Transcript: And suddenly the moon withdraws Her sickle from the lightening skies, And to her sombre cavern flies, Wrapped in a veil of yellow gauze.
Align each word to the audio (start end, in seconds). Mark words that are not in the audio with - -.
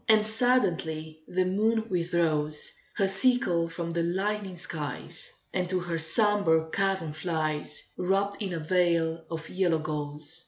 And 0.09 0.25
suddenly 0.25 1.21
the 1.27 1.45
moon 1.45 1.87
withdraws 1.87 2.71
Her 2.95 3.07
sickle 3.07 3.67
from 3.69 3.91
the 3.91 4.01
lightening 4.01 4.57
skies, 4.57 5.31
And 5.53 5.69
to 5.69 5.79
her 5.79 5.99
sombre 5.99 6.71
cavern 6.71 7.13
flies, 7.13 7.83
Wrapped 7.99 8.41
in 8.41 8.51
a 8.51 8.59
veil 8.59 9.23
of 9.29 9.47
yellow 9.47 9.77
gauze. 9.77 10.39